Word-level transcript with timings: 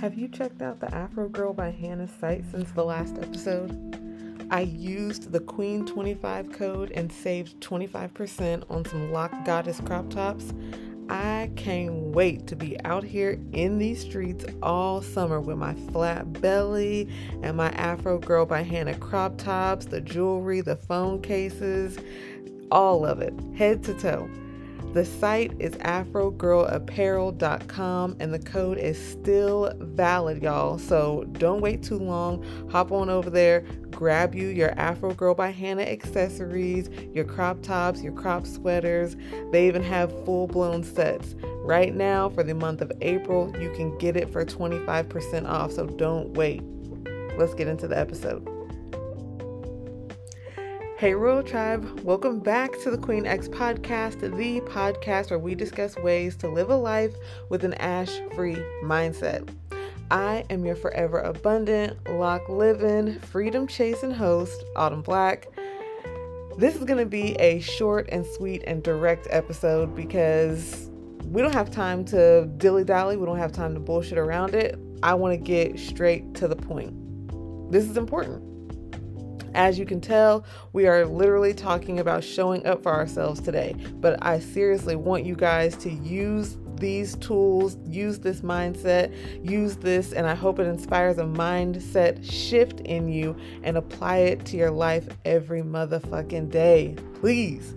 Have 0.00 0.14
you 0.14 0.28
checked 0.28 0.62
out 0.62 0.80
the 0.80 0.92
Afro 0.94 1.28
Girl 1.28 1.52
by 1.52 1.68
Hannah's 1.68 2.10
site 2.18 2.46
since 2.50 2.70
the 2.70 2.82
last 2.82 3.18
episode? 3.18 4.48
I 4.50 4.62
used 4.62 5.30
the 5.30 5.40
Queen 5.40 5.84
25 5.84 6.52
code 6.52 6.90
and 6.92 7.12
saved 7.12 7.60
25% 7.60 8.64
on 8.70 8.86
some 8.86 9.12
Lock 9.12 9.30
Goddess 9.44 9.78
crop 9.80 10.08
tops. 10.08 10.54
I 11.10 11.50
can't 11.54 11.92
wait 12.14 12.46
to 12.46 12.56
be 12.56 12.82
out 12.86 13.04
here 13.04 13.38
in 13.52 13.76
these 13.76 14.00
streets 14.00 14.46
all 14.62 15.02
summer 15.02 15.38
with 15.38 15.58
my 15.58 15.74
flat 15.92 16.32
belly 16.40 17.06
and 17.42 17.54
my 17.58 17.68
Afro 17.72 18.18
Girl 18.18 18.46
by 18.46 18.62
Hannah 18.62 18.96
crop 18.96 19.36
tops, 19.36 19.84
the 19.84 20.00
jewelry, 20.00 20.62
the 20.62 20.76
phone 20.76 21.20
cases, 21.20 21.98
all 22.70 23.04
of 23.04 23.20
it, 23.20 23.34
head 23.54 23.84
to 23.84 23.92
toe. 23.92 24.30
The 24.92 25.04
site 25.04 25.52
is 25.60 25.74
afrogirlapparel.com 25.74 28.16
and 28.18 28.34
the 28.34 28.40
code 28.40 28.78
is 28.78 28.98
still 28.98 29.72
valid, 29.78 30.42
y'all. 30.42 30.78
So 30.78 31.22
don't 31.32 31.60
wait 31.60 31.84
too 31.84 31.98
long. 31.98 32.44
Hop 32.72 32.90
on 32.90 33.08
over 33.08 33.30
there, 33.30 33.60
grab 33.92 34.34
you 34.34 34.48
your 34.48 34.76
Afro 34.78 35.14
Girl 35.14 35.34
by 35.34 35.50
Hannah 35.50 35.82
accessories, 35.82 36.90
your 37.14 37.24
crop 37.24 37.62
tops, 37.62 38.02
your 38.02 38.14
crop 38.14 38.44
sweaters. 38.46 39.14
They 39.52 39.68
even 39.68 39.84
have 39.84 40.10
full 40.24 40.48
blown 40.48 40.82
sets. 40.82 41.36
Right 41.62 41.94
now, 41.94 42.28
for 42.28 42.42
the 42.42 42.54
month 42.54 42.80
of 42.80 42.90
April, 43.00 43.54
you 43.60 43.70
can 43.70 43.96
get 43.98 44.16
it 44.16 44.32
for 44.32 44.44
25% 44.44 45.48
off. 45.48 45.70
So 45.70 45.86
don't 45.86 46.34
wait. 46.34 46.64
Let's 47.38 47.54
get 47.54 47.68
into 47.68 47.86
the 47.86 47.96
episode. 47.96 48.59
Hey, 51.00 51.14
Royal 51.14 51.42
Tribe, 51.42 52.00
welcome 52.00 52.40
back 52.40 52.78
to 52.82 52.90
the 52.90 52.98
Queen 52.98 53.24
X 53.24 53.48
podcast, 53.48 54.20
the 54.20 54.60
podcast 54.70 55.30
where 55.30 55.38
we 55.38 55.54
discuss 55.54 55.96
ways 55.96 56.36
to 56.36 56.48
live 56.50 56.68
a 56.68 56.76
life 56.76 57.14
with 57.48 57.64
an 57.64 57.72
ash 57.72 58.20
free 58.34 58.58
mindset. 58.84 59.48
I 60.10 60.44
am 60.50 60.66
your 60.66 60.76
forever 60.76 61.20
abundant, 61.20 61.96
lock 62.06 62.50
living, 62.50 63.18
freedom 63.20 63.66
chasing 63.66 64.10
host, 64.10 64.62
Autumn 64.76 65.00
Black. 65.00 65.48
This 66.58 66.76
is 66.76 66.84
going 66.84 66.98
to 66.98 67.06
be 67.06 67.32
a 67.36 67.60
short 67.60 68.06
and 68.12 68.26
sweet 68.36 68.62
and 68.66 68.82
direct 68.82 69.26
episode 69.30 69.96
because 69.96 70.90
we 71.24 71.40
don't 71.40 71.54
have 71.54 71.70
time 71.70 72.04
to 72.06 72.44
dilly 72.58 72.84
dally, 72.84 73.16
we 73.16 73.24
don't 73.24 73.38
have 73.38 73.52
time 73.52 73.72
to 73.72 73.80
bullshit 73.80 74.18
around 74.18 74.54
it. 74.54 74.78
I 75.02 75.14
want 75.14 75.32
to 75.32 75.38
get 75.38 75.78
straight 75.78 76.34
to 76.34 76.46
the 76.46 76.56
point. 76.56 76.92
This 77.72 77.88
is 77.88 77.96
important. 77.96 78.49
As 79.54 79.78
you 79.78 79.86
can 79.86 80.00
tell, 80.00 80.44
we 80.72 80.86
are 80.86 81.04
literally 81.04 81.54
talking 81.54 82.00
about 82.00 82.22
showing 82.22 82.66
up 82.66 82.82
for 82.82 82.92
ourselves 82.92 83.40
today. 83.40 83.74
But 83.94 84.24
I 84.24 84.38
seriously 84.38 84.96
want 84.96 85.24
you 85.24 85.34
guys 85.34 85.76
to 85.78 85.90
use 85.90 86.56
these 86.76 87.16
tools, 87.16 87.76
use 87.86 88.18
this 88.18 88.40
mindset, 88.40 89.14
use 89.48 89.76
this, 89.76 90.12
and 90.12 90.26
I 90.26 90.34
hope 90.34 90.58
it 90.58 90.66
inspires 90.66 91.18
a 91.18 91.24
mindset 91.24 92.28
shift 92.28 92.80
in 92.80 93.08
you 93.08 93.36
and 93.62 93.76
apply 93.76 94.18
it 94.18 94.46
to 94.46 94.56
your 94.56 94.70
life 94.70 95.08
every 95.24 95.62
motherfucking 95.62 96.50
day. 96.50 96.96
Please. 97.14 97.74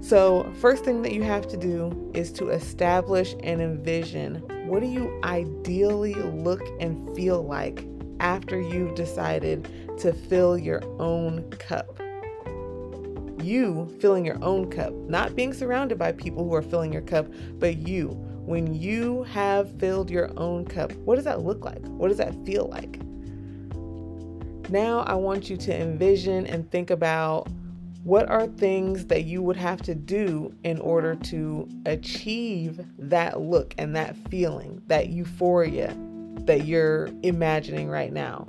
So, 0.00 0.52
first 0.60 0.84
thing 0.84 1.02
that 1.02 1.12
you 1.12 1.22
have 1.22 1.46
to 1.48 1.56
do 1.56 2.10
is 2.12 2.32
to 2.32 2.48
establish 2.48 3.34
and 3.44 3.60
envision 3.60 4.42
what 4.66 4.80
do 4.80 4.86
you 4.86 5.20
ideally 5.22 6.14
look 6.14 6.62
and 6.80 7.14
feel 7.14 7.42
like 7.42 7.84
after 8.22 8.60
you've 8.60 8.94
decided 8.94 9.68
to 9.98 10.12
fill 10.12 10.56
your 10.56 10.82
own 11.00 11.42
cup. 11.50 11.98
You 13.42 13.92
filling 14.00 14.24
your 14.24 14.42
own 14.42 14.70
cup, 14.70 14.94
not 14.94 15.34
being 15.34 15.52
surrounded 15.52 15.98
by 15.98 16.12
people 16.12 16.44
who 16.44 16.54
are 16.54 16.62
filling 16.62 16.92
your 16.92 17.02
cup, 17.02 17.26
but 17.58 17.76
you. 17.78 18.10
When 18.46 18.74
you 18.74 19.24
have 19.24 19.76
filled 19.78 20.08
your 20.08 20.30
own 20.36 20.64
cup, 20.64 20.92
what 21.04 21.16
does 21.16 21.24
that 21.24 21.40
look 21.40 21.64
like? 21.64 21.84
What 21.84 22.08
does 22.08 22.18
that 22.18 22.34
feel 22.46 22.68
like? 22.68 23.00
Now, 24.70 25.00
I 25.00 25.14
want 25.14 25.50
you 25.50 25.56
to 25.56 25.76
envision 25.76 26.46
and 26.46 26.70
think 26.70 26.90
about 26.90 27.48
what 28.04 28.28
are 28.28 28.46
things 28.46 29.06
that 29.06 29.24
you 29.24 29.42
would 29.42 29.56
have 29.56 29.82
to 29.82 29.94
do 29.94 30.54
in 30.62 30.80
order 30.80 31.14
to 31.16 31.68
achieve 31.86 32.80
that 32.98 33.40
look 33.40 33.74
and 33.78 33.94
that 33.96 34.16
feeling, 34.28 34.80
that 34.86 35.08
euphoria 35.08 35.96
that 36.46 36.66
you're 36.66 37.08
imagining 37.22 37.88
right 37.88 38.12
now? 38.12 38.46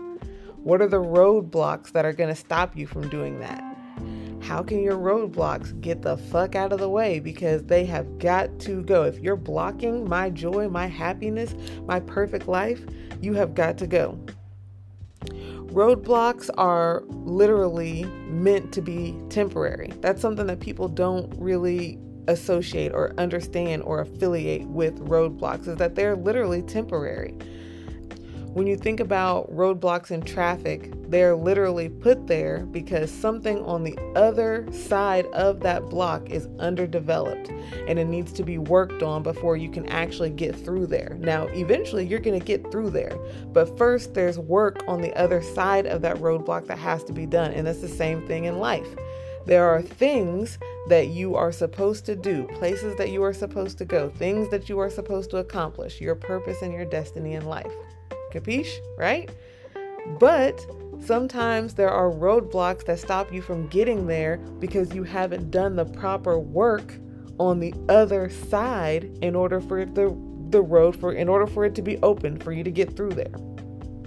What 0.63 0.81
are 0.81 0.87
the 0.87 1.01
roadblocks 1.01 1.91
that 1.91 2.05
are 2.05 2.13
going 2.13 2.29
to 2.29 2.35
stop 2.35 2.75
you 2.75 2.87
from 2.87 3.09
doing 3.09 3.39
that? 3.39 3.61
How 4.41 4.61
can 4.61 4.81
your 4.81 4.97
roadblocks 4.97 5.79
get 5.79 6.01
the 6.01 6.17
fuck 6.17 6.55
out 6.55 6.73
of 6.73 6.79
the 6.79 6.89
way? 6.89 7.19
Because 7.19 7.63
they 7.63 7.85
have 7.85 8.19
got 8.19 8.59
to 8.59 8.83
go. 8.83 9.03
If 9.03 9.19
you're 9.19 9.37
blocking 9.37 10.07
my 10.07 10.29
joy, 10.29 10.67
my 10.67 10.87
happiness, 10.87 11.55
my 11.85 11.99
perfect 12.01 12.47
life, 12.47 12.81
you 13.21 13.33
have 13.33 13.55
got 13.55 13.77
to 13.77 13.87
go. 13.87 14.19
Roadblocks 15.73 16.49
are 16.57 17.03
literally 17.07 18.03
meant 18.27 18.73
to 18.73 18.81
be 18.81 19.17
temporary. 19.29 19.91
That's 20.01 20.21
something 20.21 20.45
that 20.47 20.59
people 20.59 20.87
don't 20.87 21.33
really 21.37 21.97
associate 22.27 22.91
or 22.93 23.13
understand 23.17 23.83
or 23.83 24.01
affiliate 24.01 24.67
with 24.67 24.99
roadblocks 24.99 25.67
is 25.67 25.77
that 25.77 25.95
they're 25.95 26.15
literally 26.15 26.61
temporary. 26.61 27.33
When 28.53 28.68
you 28.68 28.78
think 28.78 29.00
about 29.00 29.52
roadblocks 29.52 30.12
in 30.12 30.22
traffic, 30.22 30.91
they're 31.09 31.36
literally 31.36 31.90
put 31.90 32.28
there 32.28 32.68
because 32.68 33.09
something 33.09 33.58
on 33.66 33.84
the 33.84 33.97
other 34.16 34.72
side 34.72 35.25
of 35.34 35.62
that 35.62 35.90
block 35.90 36.30
is 36.30 36.47
underdeveloped 36.59 37.50
and 37.88 37.97
it 37.97 38.06
needs 38.06 38.31
to 38.34 38.44
be 38.44 38.59
worked 38.59 39.02
on 39.02 39.24
before 39.24 39.58
you 39.58 39.72
can 39.72 39.88
actually 39.90 40.30
get 40.30 40.56
through 40.56 40.86
there. 40.86 41.18
Now, 41.19 41.47
eventually 41.47 42.06
you're 42.06 42.19
going 42.19 42.40
to 42.40 42.46
get 42.46 42.72
through 42.72 42.91
there, 42.91 43.18
but 43.47 43.75
first 43.75 44.14
there's 44.14 44.38
work 44.38 44.84
on 44.88 45.02
the 45.02 45.16
other 45.16 45.41
side 45.41 45.88
of 45.88 46.03
that 46.03 46.18
roadblock 46.18 46.68
that 46.68 46.78
has 46.78 47.03
to 47.06 47.12
be 47.12 47.25
done, 47.25 47.53
and 47.53 47.66
that's 47.66 47.81
the 47.81 47.88
same 47.88 48.28
thing 48.28 48.46
in 48.46 48.59
life. 48.59 48.88
There 49.47 49.68
are 49.68 49.81
things 49.81 50.59
that 50.90 51.08
you 51.08 51.35
are 51.35 51.52
supposed 51.52 52.06
to 52.06 52.16
do, 52.16 52.47
places 52.53 52.96
that 52.97 53.09
you 53.09 53.24
are 53.24 53.34
supposed 53.34 53.80
to 53.80 53.85
go, 53.85 54.09
things 54.12 54.47
that 54.50 54.70
you 54.70 54.78
are 54.78 54.91
supposed 54.91 55.31
to 55.31 55.38
accomplish, 55.38 56.00
your 56.00 56.14
purpose 56.14 56.62
and 56.62 56.72
your 56.72 56.85
destiny 56.85 57.34
in 57.34 57.46
life. 57.46 57.74
Capiche? 58.33 58.79
Right? 58.97 59.29
But 60.19 60.66
sometimes 60.99 61.73
there 61.73 61.89
are 61.89 62.09
roadblocks 62.09 62.85
that 62.85 62.99
stop 62.99 63.31
you 63.31 63.41
from 63.41 63.67
getting 63.67 64.07
there 64.07 64.38
because 64.59 64.94
you 64.94 65.03
haven't 65.03 65.51
done 65.51 65.75
the 65.75 65.85
proper 65.85 66.39
work 66.39 66.95
on 67.39 67.59
the 67.59 67.73
other 67.89 68.29
side 68.29 69.17
in 69.22 69.35
order 69.35 69.59
for 69.59 69.85
the 69.85 70.16
the 70.49 70.61
road 70.61 70.95
for 70.95 71.11
in 71.13 71.27
order 71.27 71.47
for 71.47 71.66
it 71.66 71.73
to 71.73 71.81
be 71.81 71.97
open 72.03 72.38
for 72.38 72.51
you 72.51 72.63
to 72.63 72.72
get 72.72 72.95
through 72.95 73.09
there. 73.09 73.33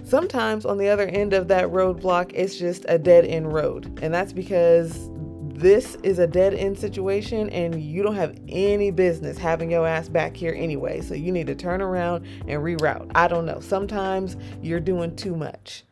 Sometimes 0.03 0.65
on 0.65 0.77
the 0.77 0.87
other 0.87 1.07
end 1.07 1.33
of 1.33 1.49
that 1.49 1.65
roadblock 1.67 2.31
it's 2.33 2.57
just 2.57 2.85
a 2.87 2.97
dead 2.97 3.25
end 3.25 3.51
road. 3.51 3.99
And 4.01 4.13
that's 4.13 4.31
because 4.31 5.09
this 5.57 5.95
is 6.03 6.19
a 6.19 6.27
dead 6.27 6.53
end 6.53 6.77
situation 6.77 7.49
and 7.49 7.81
you 7.81 8.03
don't 8.03 8.15
have 8.15 8.37
any 8.47 8.91
business 8.91 9.39
having 9.39 9.71
your 9.71 9.87
ass 9.87 10.07
back 10.07 10.37
here 10.37 10.53
anyway. 10.55 11.01
So 11.01 11.15
you 11.15 11.31
need 11.31 11.47
to 11.47 11.55
turn 11.55 11.81
around 11.81 12.27
and 12.47 12.61
reroute. 12.61 13.11
I 13.15 13.27
don't 13.27 13.47
know. 13.47 13.59
Sometimes 13.59 14.37
you're 14.61 14.79
doing 14.79 15.15
too 15.15 15.35
much. 15.35 15.83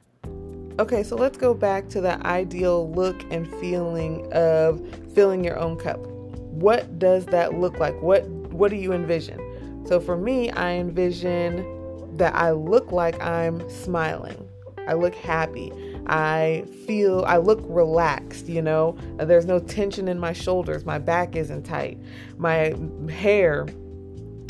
Okay, 0.77 1.01
so 1.01 1.15
let's 1.15 1.35
go 1.35 1.55
back 1.55 1.89
to 1.89 1.99
the 1.99 2.23
ideal 2.27 2.91
look 2.91 3.23
and 3.31 3.51
feeling 3.55 4.31
of 4.33 4.85
filling 5.15 5.43
your 5.43 5.57
own 5.57 5.77
cup. 5.77 5.97
What 5.97 6.99
does 6.99 7.25
that 7.27 7.55
look 7.55 7.79
like? 7.79 7.99
What 8.03 8.27
what 8.27 8.69
do 8.69 8.77
you 8.77 8.93
envision? 8.93 9.83
So 9.87 9.99
for 9.99 10.15
me, 10.15 10.51
I 10.51 10.73
envision 10.73 12.15
that 12.17 12.35
I 12.35 12.51
look 12.51 12.91
like 12.91 13.19
I'm 13.19 13.67
smiling. 13.67 14.47
I 14.87 14.93
look 14.93 15.15
happy. 15.15 15.71
I 16.07 16.65
feel, 16.85 17.23
I 17.27 17.37
look 17.37 17.59
relaxed, 17.63 18.47
you 18.47 18.61
know. 18.61 18.97
There's 19.17 19.45
no 19.45 19.59
tension 19.59 20.07
in 20.07 20.19
my 20.19 20.33
shoulders. 20.33 20.85
My 20.85 20.99
back 20.99 21.35
isn't 21.35 21.63
tight. 21.63 21.99
My 22.37 22.75
hair 23.09 23.67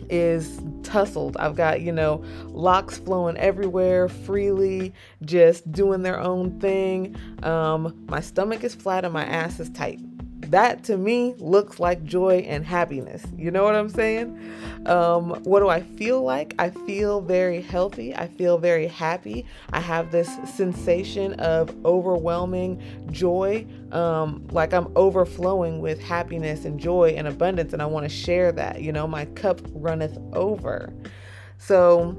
is 0.10 0.62
tousled. 0.84 1.36
I've 1.38 1.56
got, 1.56 1.82
you 1.82 1.92
know, 1.92 2.24
locks 2.48 2.98
flowing 2.98 3.38
everywhere 3.38 4.08
freely, 4.08 4.94
just 5.24 5.72
doing 5.72 6.04
their 6.04 6.20
own 6.20 6.60
thing. 6.60 7.16
Um, 7.44 8.06
my 8.08 8.22
stomach 8.22 8.64
is 8.64 8.76
flat 8.76 9.04
and 9.04 9.14
my 9.14 9.26
ass 9.26 9.60
is 9.60 9.70
tight 9.70 10.00
that 10.52 10.84
to 10.86 10.98
me 10.98 11.36
looks 11.38 11.80
like 11.80 12.04
joy 12.04 12.46
and 12.48 12.66
happiness. 12.66 13.26
You 13.38 13.52
know 13.52 13.64
what 13.64 13.76
I'm 13.76 13.90
saying? 13.90 14.40
Um, 14.86 15.32
what 15.44 15.60
do 15.62 15.70
I 15.70 15.82
feel 15.82 16.22
like? 16.22 16.54
I 16.60 16.70
feel 16.70 17.22
very 17.22 17.62
healthy. 17.62 18.16
I 18.16 18.28
feel 18.28 18.58
very 18.58 18.88
happy. 18.88 19.46
I 19.72 19.80
have 19.80 20.12
this 20.12 20.30
sensation 20.54 21.34
of 21.40 21.74
overwhelming 21.86 22.82
joy, 23.12 23.66
um, 23.92 24.46
like 24.52 24.74
I'm 24.74 24.92
overflowing 24.96 25.80
with 25.80 26.02
happiness 26.02 26.66
and 26.66 26.80
joy 26.80 27.16
and 27.18 27.28
abundance, 27.28 27.74
and 27.74 27.82
I 27.82 27.86
want 27.86 28.04
to 28.04 28.10
share 28.10 28.52
that. 28.54 28.82
You 28.82 28.92
know, 28.92 29.08
my 29.08 29.26
cup 29.26 29.60
runneth 29.74 30.18
over. 30.34 30.94
So, 31.58 32.16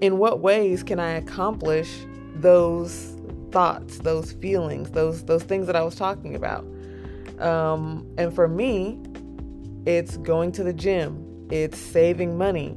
in 0.00 0.18
what 0.18 0.40
ways 0.40 0.82
can 0.82 0.98
I 0.98 1.12
accomplish 1.12 1.90
those 2.36 3.16
thoughts, 3.52 3.98
those 3.98 4.32
feelings, 4.32 4.90
those 4.90 5.24
those 5.24 5.42
things 5.42 5.66
that 5.66 5.76
I 5.76 5.82
was 5.82 5.94
talking 5.94 6.34
about? 6.34 6.64
Um, 7.40 8.06
and 8.18 8.34
for 8.34 8.46
me, 8.48 9.00
it's 9.86 10.16
going 10.18 10.52
to 10.52 10.62
the 10.62 10.72
gym, 10.72 11.46
it's 11.50 11.78
saving 11.78 12.36
money, 12.36 12.76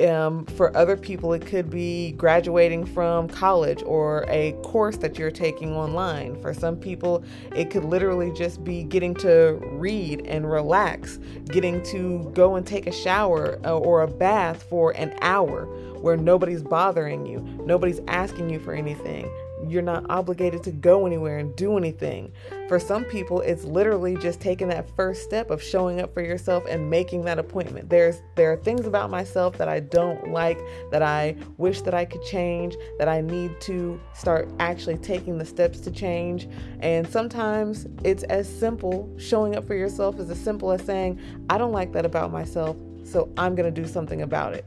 Um, 0.00 0.44
for 0.46 0.76
other 0.76 0.96
people, 0.96 1.32
it 1.34 1.46
could 1.46 1.70
be 1.70 2.12
graduating 2.12 2.84
from 2.84 3.28
college 3.28 3.80
or 3.86 4.24
a 4.28 4.52
course 4.64 4.96
that 4.96 5.20
you're 5.20 5.30
taking 5.30 5.76
online. 5.76 6.34
For 6.42 6.52
some 6.52 6.76
people, 6.76 7.22
it 7.54 7.70
could 7.70 7.84
literally 7.84 8.32
just 8.32 8.64
be 8.64 8.82
getting 8.82 9.14
to 9.16 9.60
read 9.78 10.26
and 10.26 10.50
relax, 10.50 11.18
getting 11.44 11.80
to 11.84 12.28
go 12.34 12.56
and 12.56 12.66
take 12.66 12.88
a 12.88 12.92
shower 12.92 13.60
uh, 13.64 13.78
or 13.78 14.02
a 14.02 14.08
bath 14.08 14.64
for 14.64 14.90
an 14.96 15.14
hour 15.22 15.66
where 16.00 16.16
nobody's 16.16 16.64
bothering 16.64 17.24
you, 17.24 17.38
nobody's 17.64 18.00
asking 18.08 18.50
you 18.50 18.58
for 18.58 18.74
anything 18.74 19.30
you're 19.70 19.82
not 19.82 20.04
obligated 20.08 20.62
to 20.64 20.70
go 20.70 21.06
anywhere 21.06 21.38
and 21.38 21.54
do 21.56 21.76
anything. 21.76 22.32
For 22.68 22.78
some 22.78 23.04
people, 23.04 23.40
it's 23.40 23.64
literally 23.64 24.16
just 24.16 24.40
taking 24.40 24.68
that 24.68 24.88
first 24.96 25.22
step 25.22 25.50
of 25.50 25.62
showing 25.62 26.00
up 26.00 26.14
for 26.14 26.22
yourself 26.22 26.64
and 26.68 26.88
making 26.88 27.24
that 27.24 27.38
appointment. 27.38 27.90
There's 27.90 28.22
there 28.36 28.52
are 28.52 28.56
things 28.56 28.86
about 28.86 29.10
myself 29.10 29.58
that 29.58 29.68
I 29.68 29.80
don't 29.80 30.30
like, 30.30 30.58
that 30.90 31.02
I 31.02 31.36
wish 31.58 31.82
that 31.82 31.94
I 31.94 32.04
could 32.04 32.22
change, 32.22 32.76
that 32.98 33.08
I 33.08 33.20
need 33.20 33.60
to 33.62 34.00
start 34.14 34.48
actually 34.58 34.98
taking 34.98 35.38
the 35.38 35.44
steps 35.44 35.80
to 35.80 35.90
change. 35.90 36.48
And 36.80 37.06
sometimes 37.06 37.86
it's 38.02 38.22
as 38.24 38.48
simple 38.48 39.12
showing 39.18 39.56
up 39.56 39.66
for 39.66 39.74
yourself 39.74 40.18
is 40.18 40.30
as 40.30 40.40
simple 40.40 40.72
as 40.72 40.82
saying, 40.82 41.20
I 41.50 41.58
don't 41.58 41.72
like 41.72 41.92
that 41.92 42.06
about 42.06 42.32
myself, 42.32 42.76
so 43.04 43.30
I'm 43.36 43.54
going 43.54 43.72
to 43.72 43.82
do 43.82 43.86
something 43.86 44.22
about 44.22 44.54
it. 44.54 44.64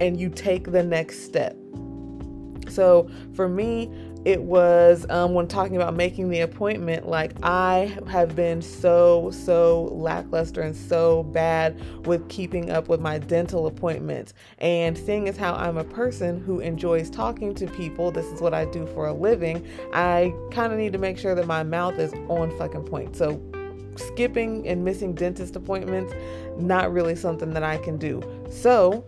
And 0.00 0.18
you 0.18 0.30
take 0.30 0.70
the 0.70 0.82
next 0.82 1.24
step. 1.24 1.56
So 2.74 3.10
for 3.34 3.48
me, 3.48 3.90
it 4.24 4.40
was 4.40 5.04
um, 5.10 5.34
when 5.34 5.48
talking 5.48 5.74
about 5.76 5.94
making 5.94 6.28
the 6.28 6.40
appointment, 6.40 7.08
like 7.08 7.32
I 7.42 7.96
have 8.08 8.36
been 8.36 8.62
so, 8.62 9.30
so 9.32 9.88
lackluster 9.92 10.62
and 10.62 10.76
so 10.76 11.24
bad 11.24 12.06
with 12.06 12.28
keeping 12.28 12.70
up 12.70 12.88
with 12.88 13.00
my 13.00 13.18
dental 13.18 13.66
appointments. 13.66 14.32
And 14.58 14.96
seeing 14.96 15.28
as 15.28 15.36
how 15.36 15.54
I'm 15.54 15.76
a 15.76 15.84
person 15.84 16.40
who 16.44 16.60
enjoys 16.60 17.10
talking 17.10 17.52
to 17.56 17.66
people, 17.66 18.12
this 18.12 18.26
is 18.26 18.40
what 18.40 18.54
I 18.54 18.64
do 18.66 18.86
for 18.88 19.08
a 19.08 19.12
living, 19.12 19.66
I 19.92 20.32
kind 20.52 20.72
of 20.72 20.78
need 20.78 20.92
to 20.92 20.98
make 20.98 21.18
sure 21.18 21.34
that 21.34 21.46
my 21.46 21.64
mouth 21.64 21.98
is 21.98 22.12
on 22.28 22.56
fucking 22.58 22.84
point. 22.84 23.16
So 23.16 23.42
skipping 23.96 24.68
and 24.68 24.84
missing 24.84 25.14
dentist 25.14 25.56
appointments, 25.56 26.12
not 26.56 26.92
really 26.92 27.16
something 27.16 27.52
that 27.54 27.64
I 27.64 27.78
can 27.78 27.96
do. 27.96 28.22
So 28.50 29.04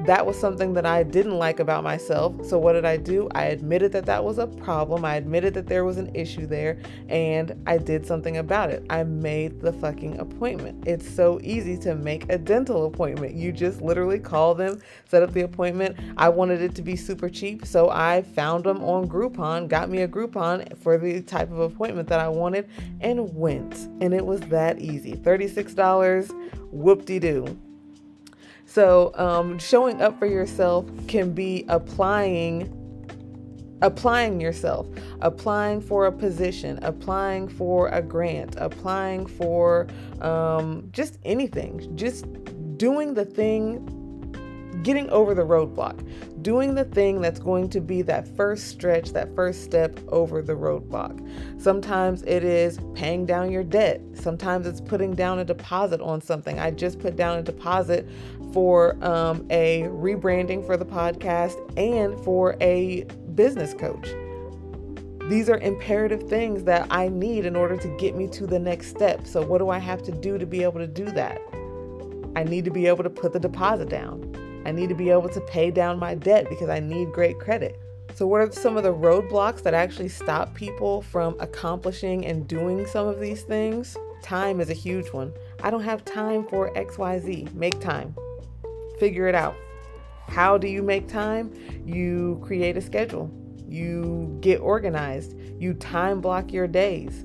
that 0.00 0.26
was 0.26 0.38
something 0.38 0.74
that 0.74 0.84
I 0.84 1.02
didn't 1.02 1.38
like 1.38 1.60
about 1.60 1.84
myself. 1.84 2.44
So, 2.44 2.58
what 2.58 2.72
did 2.72 2.84
I 2.84 2.96
do? 2.96 3.28
I 3.34 3.44
admitted 3.44 3.92
that 3.92 4.06
that 4.06 4.24
was 4.24 4.38
a 4.38 4.46
problem. 4.46 5.04
I 5.04 5.16
admitted 5.16 5.54
that 5.54 5.66
there 5.66 5.84
was 5.84 5.98
an 5.98 6.10
issue 6.14 6.46
there, 6.46 6.78
and 7.08 7.54
I 7.66 7.78
did 7.78 8.04
something 8.04 8.38
about 8.38 8.70
it. 8.70 8.84
I 8.90 9.04
made 9.04 9.60
the 9.60 9.72
fucking 9.72 10.18
appointment. 10.18 10.86
It's 10.86 11.08
so 11.08 11.38
easy 11.42 11.76
to 11.78 11.94
make 11.94 12.30
a 12.30 12.38
dental 12.38 12.86
appointment. 12.86 13.34
You 13.34 13.52
just 13.52 13.80
literally 13.82 14.18
call 14.18 14.54
them, 14.54 14.80
set 15.08 15.22
up 15.22 15.32
the 15.32 15.42
appointment. 15.42 15.96
I 16.16 16.28
wanted 16.28 16.60
it 16.60 16.74
to 16.74 16.82
be 16.82 16.96
super 16.96 17.28
cheap, 17.28 17.64
so 17.64 17.90
I 17.90 18.22
found 18.22 18.64
them 18.64 18.82
on 18.82 19.08
Groupon, 19.08 19.68
got 19.68 19.88
me 19.88 20.02
a 20.02 20.08
Groupon 20.08 20.76
for 20.78 20.98
the 20.98 21.22
type 21.22 21.50
of 21.50 21.60
appointment 21.60 22.08
that 22.08 22.20
I 22.20 22.28
wanted, 22.28 22.68
and 23.00 23.32
went. 23.34 23.74
And 24.00 24.12
it 24.12 24.26
was 24.26 24.40
that 24.42 24.80
easy 24.80 25.14
$36, 25.14 26.32
whoop 26.72 27.04
de 27.04 27.20
doo. 27.20 27.58
So, 28.66 29.12
um, 29.14 29.58
showing 29.58 30.02
up 30.02 30.18
for 30.18 30.26
yourself 30.26 30.86
can 31.06 31.32
be 31.32 31.64
applying 31.68 32.80
applying 33.82 34.40
yourself, 34.40 34.86
applying 35.20 35.80
for 35.80 36.06
a 36.06 36.12
position, 36.12 36.78
applying 36.82 37.46
for 37.46 37.88
a 37.88 38.00
grant, 38.00 38.54
applying 38.56 39.26
for 39.26 39.86
um, 40.22 40.88
just 40.90 41.18
anything, 41.24 41.94
just 41.94 42.24
doing 42.78 43.12
the 43.12 43.26
thing 43.26 43.86
getting 44.82 45.08
over 45.10 45.34
the 45.34 45.42
roadblock, 45.42 46.06
doing 46.42 46.74
the 46.74 46.84
thing 46.84 47.20
that's 47.20 47.40
going 47.40 47.70
to 47.70 47.80
be 47.80 48.02
that 48.02 48.28
first 48.36 48.68
stretch, 48.68 49.12
that 49.12 49.34
first 49.34 49.64
step 49.64 49.98
over 50.08 50.42
the 50.42 50.52
roadblock. 50.52 51.26
Sometimes 51.60 52.22
it 52.24 52.44
is 52.44 52.78
paying 52.94 53.24
down 53.24 53.50
your 53.50 53.64
debt, 53.64 54.02
sometimes 54.12 54.66
it's 54.66 54.80
putting 54.80 55.14
down 55.14 55.38
a 55.38 55.44
deposit 55.44 56.00
on 56.02 56.20
something. 56.20 56.58
I 56.58 56.70
just 56.70 57.00
put 57.00 57.16
down 57.16 57.38
a 57.38 57.42
deposit 57.42 58.08
for 58.54 58.96
um, 59.04 59.46
a 59.50 59.82
rebranding 59.88 60.64
for 60.64 60.78
the 60.78 60.86
podcast 60.86 61.58
and 61.76 62.18
for 62.24 62.56
a 62.60 63.04
business 63.34 63.74
coach. 63.74 64.08
These 65.28 65.50
are 65.50 65.58
imperative 65.58 66.28
things 66.28 66.64
that 66.64 66.86
I 66.90 67.08
need 67.08 67.46
in 67.46 67.56
order 67.56 67.76
to 67.76 67.88
get 67.98 68.14
me 68.14 68.28
to 68.28 68.46
the 68.46 68.58
next 68.58 68.88
step. 68.88 69.26
So, 69.26 69.42
what 69.42 69.58
do 69.58 69.70
I 69.70 69.78
have 69.78 70.02
to 70.04 70.12
do 70.12 70.38
to 70.38 70.46
be 70.46 70.62
able 70.62 70.78
to 70.78 70.86
do 70.86 71.06
that? 71.06 71.40
I 72.36 72.44
need 72.44 72.64
to 72.66 72.70
be 72.70 72.86
able 72.86 73.04
to 73.04 73.10
put 73.10 73.32
the 73.32 73.40
deposit 73.40 73.88
down. 73.88 74.62
I 74.66 74.70
need 74.70 74.88
to 74.88 74.94
be 74.94 75.10
able 75.10 75.28
to 75.30 75.40
pay 75.40 75.70
down 75.70 75.98
my 75.98 76.14
debt 76.14 76.48
because 76.48 76.68
I 76.68 76.80
need 76.80 77.12
great 77.12 77.38
credit. 77.38 77.80
So, 78.14 78.26
what 78.26 78.40
are 78.40 78.52
some 78.52 78.76
of 78.76 78.82
the 78.82 78.94
roadblocks 78.94 79.62
that 79.62 79.74
actually 79.74 80.10
stop 80.10 80.54
people 80.54 81.02
from 81.02 81.36
accomplishing 81.40 82.24
and 82.26 82.46
doing 82.46 82.86
some 82.86 83.08
of 83.08 83.18
these 83.18 83.42
things? 83.42 83.96
Time 84.22 84.60
is 84.60 84.70
a 84.70 84.74
huge 84.74 85.08
one. 85.08 85.32
I 85.62 85.70
don't 85.70 85.82
have 85.82 86.04
time 86.04 86.46
for 86.46 86.72
XYZ. 86.74 87.52
Make 87.54 87.80
time, 87.80 88.14
figure 88.98 89.28
it 89.28 89.34
out. 89.34 89.56
How 90.28 90.58
do 90.58 90.68
you 90.68 90.82
make 90.82 91.08
time? 91.08 91.52
You 91.84 92.40
create 92.42 92.76
a 92.76 92.80
schedule, 92.80 93.30
you 93.68 94.36
get 94.40 94.60
organized, 94.60 95.36
you 95.58 95.74
time 95.74 96.20
block 96.20 96.52
your 96.52 96.66
days 96.66 97.24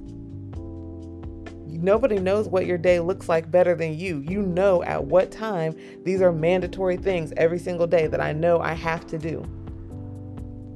nobody 1.82 2.20
knows 2.20 2.48
what 2.48 2.66
your 2.66 2.78
day 2.78 3.00
looks 3.00 3.30
like 3.30 3.50
better 3.50 3.76
than 3.76 3.98
you. 3.98 4.20
You 4.28 4.42
know 4.42 4.84
at 4.84 5.04
what 5.04 5.32
time 5.32 5.76
these 6.04 6.22
are 6.22 6.32
mandatory 6.32 6.98
things 6.98 7.34
every 7.38 7.60
single 7.60 7.88
day 7.88 8.08
that 8.08 8.22
I 8.22 8.34
know 8.34 8.60
I 8.60 8.74
have 8.74 9.08
to 9.08 9.18
do. 9.18 9.44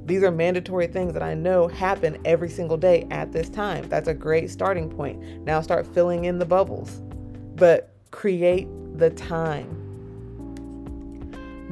These 0.06 0.24
are 0.24 0.32
mandatory 0.32 0.88
things 0.88 1.14
that 1.14 1.24
I 1.24 1.34
know 1.34 1.68
happen 1.68 2.18
every 2.26 2.50
single 2.50 2.78
day 2.78 3.08
at 3.10 3.32
this 3.32 3.50
time. 3.50 3.88
That's 3.88 4.10
a 4.10 4.14
great 4.14 4.50
starting 4.50 4.90
point. 4.90 5.22
Now 5.46 5.62
start 5.62 5.88
filling 5.88 6.26
in 6.26 6.40
the 6.40 6.46
bubbles, 6.46 7.02
but 7.56 7.96
create 8.12 8.68
the 8.98 9.12
time. 9.12 9.83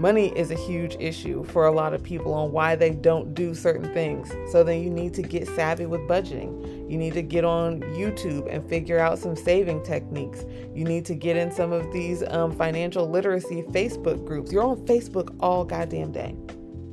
Money 0.02 0.36
is 0.36 0.50
a 0.50 0.56
huge 0.56 0.98
issue 1.00 1.44
for 1.44 1.68
a 1.68 1.72
lot 1.72 1.94
of 1.94 2.02
people 2.02 2.34
on 2.34 2.52
why 2.52 2.76
they 2.76 2.90
don't 2.90 3.36
do 3.36 3.54
certain 3.54 3.94
things. 3.94 4.32
So 4.52 4.64
then 4.64 4.82
you 4.82 4.90
need 4.90 5.14
to 5.14 5.22
get 5.22 5.48
savvy 5.50 5.86
with 5.86 6.02
budgeting. 6.08 6.90
You 6.90 6.98
need 6.98 7.14
to 7.14 7.22
get 7.22 7.46
on 7.46 7.82
YouTube 7.82 8.52
and 8.52 8.68
figure 8.68 8.98
out 8.98 9.20
some 9.20 9.36
saving 9.36 9.84
techniques. 9.84 10.44
You 10.74 10.86
need 10.86 11.06
to 11.06 11.14
get 11.14 11.38
in 11.38 11.52
some 11.52 11.72
of 11.72 11.94
these 11.94 12.24
um, 12.30 12.52
financial 12.52 13.08
literacy 13.08 13.62
Facebook 13.70 14.26
groups. 14.26 14.52
You're 14.52 14.64
on 14.64 14.78
Facebook 14.88 15.36
all 15.40 15.64
goddamn 15.66 16.12
day. 16.12 16.36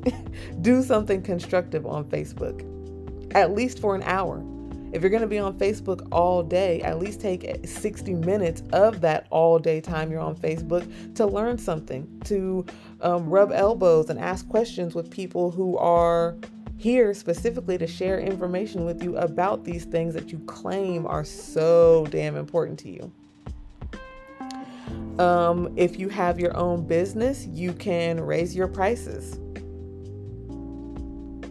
do 0.60 0.82
something 0.82 1.22
constructive 1.22 1.86
on 1.86 2.04
Facebook, 2.10 2.60
at 3.34 3.52
least 3.52 3.78
for 3.78 3.94
an 3.94 4.02
hour. 4.02 4.44
If 4.92 5.02
you're 5.02 5.10
going 5.10 5.22
to 5.22 5.28
be 5.28 5.38
on 5.38 5.58
Facebook 5.58 6.06
all 6.10 6.42
day, 6.42 6.80
at 6.80 6.98
least 6.98 7.20
take 7.20 7.46
60 7.64 8.14
minutes 8.14 8.62
of 8.72 9.02
that 9.02 9.26
all 9.30 9.58
day 9.58 9.80
time 9.80 10.10
you're 10.10 10.20
on 10.20 10.34
Facebook 10.34 11.14
to 11.14 11.26
learn 11.26 11.58
something, 11.58 12.06
to 12.24 12.64
um, 13.00 13.28
rub 13.28 13.52
elbows 13.52 14.10
and 14.10 14.18
ask 14.18 14.48
questions 14.48 14.94
with 14.94 15.10
people 15.10 15.50
who 15.50 15.76
are 15.78 16.36
here 16.76 17.12
specifically 17.12 17.76
to 17.76 17.86
share 17.86 18.20
information 18.20 18.84
with 18.84 19.02
you 19.02 19.16
about 19.16 19.64
these 19.64 19.84
things 19.84 20.14
that 20.14 20.30
you 20.30 20.38
claim 20.40 21.06
are 21.06 21.24
so 21.24 22.06
damn 22.10 22.36
important 22.36 22.78
to 22.78 22.88
you. 22.88 23.12
Um, 25.22 25.72
if 25.76 25.98
you 25.98 26.08
have 26.08 26.38
your 26.38 26.56
own 26.56 26.86
business, 26.86 27.46
you 27.46 27.72
can 27.72 28.20
raise 28.20 28.54
your 28.54 28.68
prices. 28.68 29.40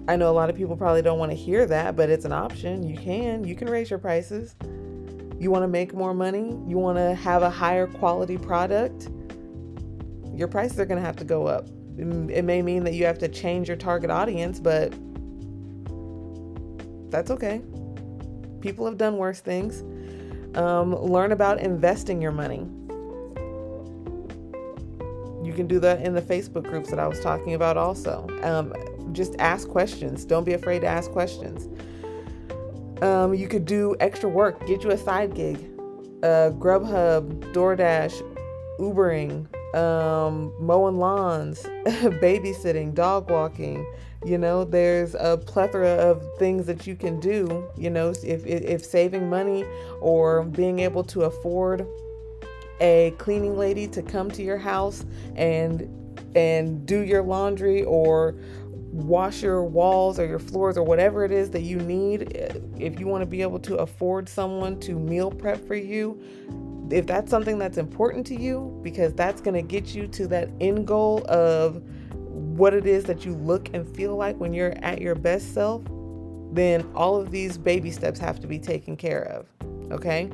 I 0.10 0.16
know 0.16 0.32
a 0.32 0.32
lot 0.32 0.50
of 0.50 0.56
people 0.56 0.78
probably 0.78 1.02
don't 1.02 1.20
want 1.20 1.32
to 1.32 1.36
hear 1.36 1.66
that, 1.66 1.98
but 1.98 2.10
it's 2.10 2.24
an 2.24 2.32
option. 2.32 2.88
You 2.88 2.98
can. 2.98 3.44
You 3.44 3.56
can 3.56 3.70
raise 3.70 3.90
your 3.90 4.00
prices. 4.00 4.56
You 5.38 5.52
want 5.52 5.64
to 5.64 5.68
make 5.68 5.94
more 5.94 6.14
money? 6.14 6.58
You 6.66 6.78
want 6.78 6.98
to 6.98 7.14
have 7.14 7.44
a 7.44 7.50
higher 7.50 7.88
quality 7.88 8.38
product? 8.38 9.10
Your 10.38 10.48
prices 10.48 10.80
are 10.80 10.86
going 10.86 11.02
to 11.02 11.06
have 11.06 11.16
to 11.16 11.26
go 11.26 11.48
up. 11.48 11.68
It 11.98 12.46
may 12.46 12.62
mean 12.62 12.84
that 12.84 12.94
you 12.94 13.06
have 13.06 13.18
to 13.20 13.28
change 13.28 13.68
your 13.68 13.76
target 13.76 14.12
audience, 14.12 14.60
but 14.60 14.92
that's 17.10 17.32
okay. 17.32 17.64
People 18.62 18.86
have 18.86 18.98
done 18.98 19.18
worse 19.18 19.40
things. 19.40 19.82
Um, 20.56 20.96
learn 20.96 21.32
about 21.32 21.60
investing 21.60 22.22
your 22.22 22.32
money. 22.32 22.68
You 25.44 25.54
can 25.54 25.66
do 25.66 25.80
that 25.80 26.02
in 26.02 26.14
the 26.14 26.22
Facebook 26.22 26.66
groups 26.66 26.92
that 26.92 27.00
I 27.00 27.08
was 27.08 27.20
talking 27.20 27.56
about 27.56 27.76
also. 27.76 28.28
Um, 28.44 28.74
just 29.14 29.36
ask 29.40 29.68
questions. 29.68 30.24
Don't 30.24 30.44
be 30.44 30.54
afraid 30.54 30.82
to 30.82 30.88
ask 30.88 31.10
questions. 31.10 31.68
Um, 33.02 33.34
you 33.34 33.48
could 33.48 33.66
do 33.66 33.96
extra 34.00 34.30
work, 34.30 34.68
get 34.68 34.84
you 34.84 34.92
a 34.92 34.98
side 34.98 35.34
gig, 35.34 35.58
uh, 36.22 36.52
Grubhub, 36.52 37.54
DoorDash, 37.54 38.22
Ubering, 38.80 39.48
um, 39.74 40.54
mowing 40.60 40.98
lawns, 40.98 41.64
babysitting, 41.86 42.94
dog 42.94 43.30
walking. 43.30 43.86
You 44.26 44.38
know, 44.38 44.64
there's 44.64 45.16
a 45.16 45.38
plethora 45.38 45.90
of 45.90 46.24
things 46.38 46.66
that 46.66 46.88
you 46.88 46.96
can 46.96 47.20
do. 47.20 47.68
You 47.78 47.90
know, 47.90 48.10
if, 48.24 48.46
if 48.46 48.84
saving 48.84 49.30
money 49.30 49.66
or 50.02 50.44
being 50.44 50.80
able 50.80 51.04
to 51.06 51.24
afford 51.24 51.86
a 52.80 53.14
cleaning 53.18 53.58
lady 53.58 53.88
to 53.88 54.02
come 54.02 54.30
to 54.32 54.44
your 54.44 54.58
house 54.58 55.06
and 55.36 55.94
and 56.36 56.86
do 56.86 57.02
your 57.02 57.24
laundry 57.24 57.84
or 57.84 58.36
wash 58.92 59.42
your 59.42 59.64
walls 59.64 60.20
or 60.20 60.26
your 60.26 60.40
floors 60.40 60.78
or 60.78 60.84
whatever 60.84 61.26
it 61.26 61.32
is 61.32 61.50
that 61.52 61.62
you 61.62 61.78
need 61.78 62.34
if 62.78 63.00
you 63.00 63.08
want 63.08 63.22
to 63.22 63.26
be 63.26 63.42
able 63.42 63.60
to 63.60 63.76
afford 63.78 64.30
someone 64.30 64.80
to 64.80 64.94
meal 64.94 65.30
prep 65.30 65.66
for 65.68 65.76
you 65.76 66.22
if 66.92 67.06
that's 67.06 67.30
something 67.30 67.58
that's 67.58 67.78
important 67.78 68.26
to 68.28 68.36
you 68.36 68.80
because 68.84 69.14
that's 69.14 69.42
going 69.42 69.54
to 69.54 69.62
get 69.62 69.94
you 69.94 70.08
to 70.08 70.28
that 70.28 70.50
end 70.62 70.88
goal 70.88 71.26
of 71.30 71.82
what 72.22 72.74
it 72.74 72.86
is 72.86 73.04
that 73.06 73.26
you 73.26 73.34
look 73.36 73.70
and 73.74 73.88
feel 73.96 74.16
like 74.16 74.38
when 74.38 74.54
you're 74.54 74.74
at 74.84 75.02
your 75.02 75.16
best 75.16 75.54
self 75.54 75.82
then 76.52 76.90
all 76.96 77.20
of 77.20 77.32
these 77.32 77.58
baby 77.58 77.92
steps 77.92 78.20
have 78.20 78.40
to 78.40 78.48
be 78.48 78.58
taken 78.58 78.96
care 78.96 79.24
of 79.24 79.46
okay 79.92 80.30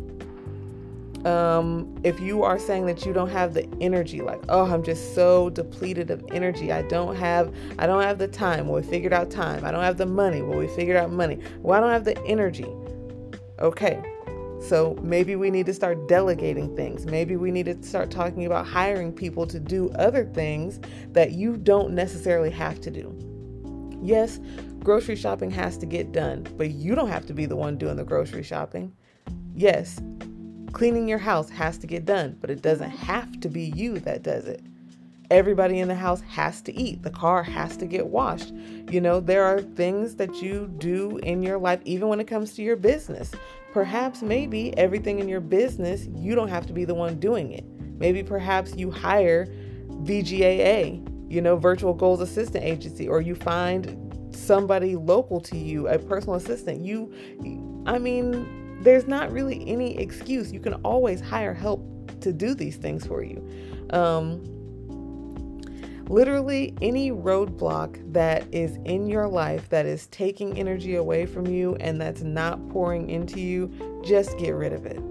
um, 1.25 1.97
if 2.03 2.19
you 2.19 2.43
are 2.43 2.59
saying 2.59 2.85
that 2.87 3.05
you 3.05 3.13
don't 3.13 3.29
have 3.29 3.53
the 3.53 3.67
energy, 3.79 4.21
like, 4.21 4.41
oh, 4.49 4.65
I'm 4.65 4.83
just 4.83 5.15
so 5.15 5.49
depleted 5.49 6.11
of 6.11 6.21
energy. 6.31 6.71
I 6.71 6.81
don't 6.81 7.15
have, 7.15 7.55
I 7.79 7.87
don't 7.87 8.03
have 8.03 8.17
the 8.17 8.27
time. 8.27 8.67
Well, 8.67 8.81
we 8.81 8.87
figured 8.87 9.13
out 9.13 9.31
time. 9.31 9.63
I 9.63 9.71
don't 9.71 9.83
have 9.83 9.97
the 9.97 10.05
money. 10.05 10.41
Well, 10.41 10.59
we 10.59 10.67
figured 10.67 10.97
out 10.97 11.11
money. 11.11 11.39
Well, 11.59 11.77
I 11.77 11.81
don't 11.81 11.91
have 11.91 12.03
the 12.03 12.21
energy. 12.25 12.67
Okay. 13.59 14.01
So 14.67 14.97
maybe 15.01 15.35
we 15.35 15.51
need 15.51 15.65
to 15.65 15.73
start 15.73 16.07
delegating 16.07 16.75
things. 16.75 17.05
Maybe 17.05 17.35
we 17.35 17.51
need 17.51 17.65
to 17.65 17.83
start 17.83 18.11
talking 18.11 18.45
about 18.45 18.65
hiring 18.65 19.11
people 19.11 19.45
to 19.47 19.59
do 19.59 19.89
other 19.91 20.25
things 20.25 20.79
that 21.11 21.31
you 21.31 21.57
don't 21.57 21.93
necessarily 21.93 22.49
have 22.51 22.79
to 22.81 22.91
do. 22.91 23.99
Yes, 24.01 24.39
grocery 24.79 25.15
shopping 25.15 25.51
has 25.51 25.77
to 25.77 25.85
get 25.85 26.11
done, 26.11 26.47
but 26.57 26.71
you 26.71 26.95
don't 26.95 27.09
have 27.09 27.25
to 27.27 27.33
be 27.33 27.45
the 27.45 27.55
one 27.55 27.77
doing 27.77 27.97
the 27.97 28.03
grocery 28.03 28.43
shopping. 28.43 28.93
Yes, 29.55 29.99
Cleaning 30.73 31.07
your 31.07 31.19
house 31.19 31.51
has 31.51 31.77
to 31.77 31.87
get 31.87 32.03
done, 32.03 32.35
but 32.41 32.49
it 32.49 32.63
doesn't 32.63 32.89
have 32.89 33.39
to 33.41 33.47
be 33.47 33.71
you 33.75 33.99
that 33.99 34.23
does 34.23 34.45
it. 34.45 34.59
Everybody 35.29 35.79
in 35.79 35.87
the 35.87 35.95
house 35.95 36.21
has 36.21 36.63
to 36.63 36.73
eat. 36.73 37.03
The 37.03 37.11
car 37.11 37.43
has 37.43 37.77
to 37.77 37.85
get 37.85 38.07
washed. 38.07 38.51
You 38.89 38.99
know, 38.99 39.19
there 39.19 39.43
are 39.43 39.61
things 39.61 40.15
that 40.15 40.41
you 40.41 40.73
do 40.79 41.17
in 41.19 41.43
your 41.43 41.59
life, 41.59 41.79
even 41.85 42.07
when 42.07 42.19
it 42.19 42.25
comes 42.25 42.53
to 42.55 42.63
your 42.63 42.75
business. 42.75 43.31
Perhaps, 43.73 44.21
maybe 44.21 44.77
everything 44.77 45.17
in 45.17 45.27
your 45.27 45.41
business, 45.41 46.07
you 46.13 46.35
don't 46.35 46.47
have 46.47 46.67
to 46.67 46.73
be 46.73 46.85
the 46.85 46.93
one 46.93 47.19
doing 47.19 47.51
it. 47.51 47.65
Maybe, 47.97 48.21
perhaps, 48.21 48.75
you 48.75 48.91
hire 48.91 49.47
VGAA, 50.03 51.31
you 51.31 51.41
know, 51.41 51.57
Virtual 51.57 51.95
Goals 51.95 52.21
Assistant 52.21 52.63
Agency, 52.63 53.07
or 53.07 53.19
you 53.19 53.33
find 53.33 53.97
somebody 54.35 54.95
local 54.95 55.41
to 55.41 55.57
you, 55.57 55.87
a 55.87 55.97
personal 55.97 56.35
assistant. 56.35 56.85
You, 56.85 57.11
I 57.87 57.97
mean, 57.97 58.83
there's 58.83 59.07
not 59.07 59.31
really 59.31 59.67
any 59.67 59.97
excuse. 59.97 60.51
You 60.51 60.59
can 60.59 60.75
always 60.83 61.19
hire 61.19 61.55
help 61.55 61.81
to 62.21 62.31
do 62.31 62.53
these 62.53 62.75
things 62.75 63.07
for 63.07 63.23
you. 63.23 63.43
Um, 63.89 64.43
literally, 66.09 66.73
any 66.81 67.11
roadblock 67.11 68.13
that 68.13 68.45
is 68.53 68.77
in 68.85 69.07
your 69.07 69.27
life 69.27 69.69
that 69.69 69.85
is 69.85 70.07
taking 70.07 70.57
energy 70.57 70.95
away 70.95 71.25
from 71.25 71.47
you 71.47 71.75
and 71.75 71.99
that's 71.99 72.21
not 72.21 72.69
pouring 72.69 73.09
into 73.09 73.39
you, 73.39 74.01
just 74.03 74.37
get 74.37 74.51
rid 74.51 74.73
of 74.73 74.85
it. 74.85 75.01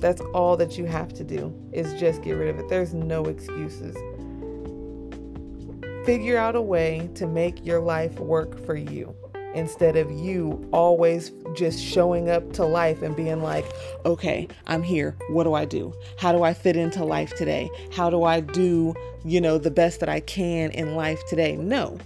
That's 0.00 0.20
all 0.34 0.56
that 0.56 0.76
you 0.76 0.84
have 0.86 1.12
to 1.14 1.24
do 1.24 1.54
is 1.72 1.98
just 2.00 2.22
get 2.22 2.32
rid 2.32 2.48
of 2.48 2.58
it. 2.58 2.68
There's 2.68 2.92
no 2.94 3.24
excuses. 3.26 3.96
Figure 6.04 6.36
out 6.36 6.56
a 6.56 6.62
way 6.62 7.08
to 7.14 7.26
make 7.26 7.64
your 7.64 7.80
life 7.80 8.18
work 8.18 8.64
for 8.66 8.74
you 8.74 9.14
instead 9.54 9.96
of 9.96 10.10
you 10.10 10.68
always 10.72 11.32
just 11.54 11.82
showing 11.82 12.30
up 12.30 12.52
to 12.54 12.64
life 12.64 13.02
and 13.02 13.14
being 13.14 13.42
like, 13.42 13.66
okay, 14.04 14.48
I'm 14.66 14.82
here. 14.82 15.16
What 15.28 15.44
do 15.44 15.54
I 15.54 15.64
do? 15.64 15.92
How 16.18 16.32
do 16.32 16.42
I 16.42 16.54
fit 16.54 16.76
into 16.76 17.04
life 17.04 17.34
today? 17.36 17.70
How 17.92 18.10
do 18.10 18.24
I 18.24 18.40
do, 18.40 18.94
you 19.24 19.40
know, 19.40 19.58
the 19.58 19.70
best 19.70 20.00
that 20.00 20.08
I 20.08 20.20
can 20.20 20.70
in 20.70 20.94
life 20.94 21.20
today? 21.28 21.56
No. 21.56 21.98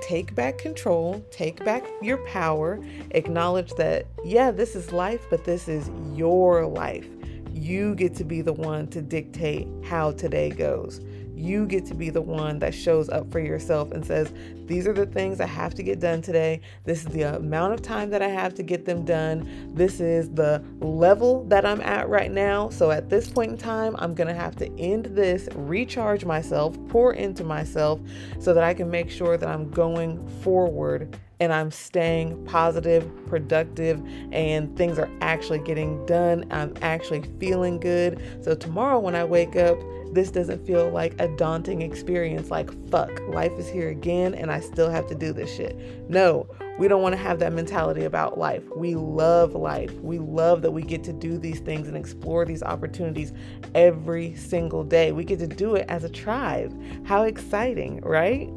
Take 0.00 0.34
back 0.34 0.58
control, 0.58 1.24
take 1.30 1.64
back 1.64 1.84
your 2.00 2.18
power, 2.18 2.80
acknowledge 3.10 3.72
that, 3.72 4.06
yeah, 4.24 4.52
this 4.52 4.76
is 4.76 4.92
life, 4.92 5.26
but 5.28 5.44
this 5.44 5.66
is 5.68 5.90
your 6.14 6.66
life. 6.66 7.06
You 7.52 7.96
get 7.96 8.14
to 8.16 8.24
be 8.24 8.40
the 8.40 8.52
one 8.52 8.86
to 8.88 9.02
dictate 9.02 9.66
how 9.84 10.12
today 10.12 10.50
goes. 10.50 11.00
You 11.38 11.66
get 11.66 11.86
to 11.86 11.94
be 11.94 12.10
the 12.10 12.20
one 12.20 12.58
that 12.58 12.74
shows 12.74 13.08
up 13.08 13.30
for 13.30 13.38
yourself 13.38 13.92
and 13.92 14.04
says, 14.04 14.32
These 14.66 14.88
are 14.88 14.92
the 14.92 15.06
things 15.06 15.40
I 15.40 15.46
have 15.46 15.72
to 15.76 15.82
get 15.84 16.00
done 16.00 16.20
today. 16.20 16.60
This 16.84 17.04
is 17.04 17.06
the 17.06 17.36
amount 17.36 17.74
of 17.74 17.82
time 17.82 18.10
that 18.10 18.22
I 18.22 18.28
have 18.28 18.54
to 18.56 18.62
get 18.64 18.84
them 18.84 19.04
done. 19.04 19.72
This 19.74 20.00
is 20.00 20.30
the 20.30 20.62
level 20.80 21.44
that 21.44 21.64
I'm 21.64 21.80
at 21.82 22.08
right 22.08 22.32
now. 22.32 22.70
So 22.70 22.90
at 22.90 23.08
this 23.08 23.30
point 23.30 23.52
in 23.52 23.56
time, 23.56 23.94
I'm 23.98 24.14
going 24.14 24.28
to 24.28 24.34
have 24.34 24.56
to 24.56 24.78
end 24.78 25.06
this, 25.06 25.48
recharge 25.54 26.24
myself, 26.24 26.76
pour 26.88 27.14
into 27.14 27.44
myself 27.44 28.00
so 28.40 28.52
that 28.52 28.64
I 28.64 28.74
can 28.74 28.90
make 28.90 29.08
sure 29.08 29.36
that 29.36 29.48
I'm 29.48 29.70
going 29.70 30.26
forward 30.42 31.16
and 31.40 31.52
I'm 31.52 31.70
staying 31.70 32.44
positive, 32.46 33.10
productive, 33.26 34.02
and 34.32 34.76
things 34.76 34.98
are 34.98 35.10
actually 35.20 35.60
getting 35.60 36.04
done. 36.06 36.44
I'm 36.50 36.74
actually 36.82 37.22
feeling 37.38 37.78
good. 37.78 38.20
So 38.42 38.54
tomorrow 38.54 38.98
when 38.98 39.14
I 39.14 39.24
wake 39.24 39.56
up, 39.56 39.78
this 40.12 40.30
doesn't 40.30 40.66
feel 40.66 40.90
like 40.90 41.14
a 41.20 41.28
daunting 41.36 41.82
experience 41.82 42.50
like, 42.50 42.70
fuck, 42.90 43.10
life 43.28 43.52
is 43.58 43.68
here 43.68 43.90
again 43.90 44.34
and 44.34 44.50
I 44.50 44.60
still 44.60 44.90
have 44.90 45.06
to 45.08 45.14
do 45.14 45.32
this 45.32 45.54
shit. 45.54 45.76
No, 46.08 46.48
we 46.78 46.88
don't 46.88 47.02
want 47.02 47.12
to 47.12 47.20
have 47.20 47.38
that 47.40 47.52
mentality 47.52 48.04
about 48.04 48.38
life. 48.38 48.62
We 48.76 48.94
love 48.94 49.54
life. 49.54 49.92
We 50.00 50.18
love 50.18 50.62
that 50.62 50.70
we 50.70 50.82
get 50.82 51.04
to 51.04 51.12
do 51.12 51.36
these 51.36 51.60
things 51.60 51.88
and 51.88 51.96
explore 51.96 52.44
these 52.44 52.62
opportunities 52.62 53.32
every 53.74 54.34
single 54.36 54.84
day. 54.84 55.12
We 55.12 55.24
get 55.24 55.40
to 55.40 55.46
do 55.46 55.74
it 55.74 55.84
as 55.88 56.04
a 56.04 56.08
tribe. 56.08 56.74
How 57.04 57.24
exciting, 57.24 58.00
right? 58.00 58.48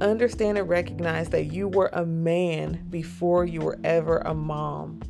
Understand 0.00 0.58
and 0.58 0.68
recognize 0.68 1.28
that 1.30 1.46
you 1.46 1.66
were 1.66 1.90
a 1.92 2.06
man 2.06 2.86
before 2.88 3.44
you 3.44 3.60
were 3.60 3.78
ever 3.82 4.18
a 4.18 4.32
mom. 4.32 5.00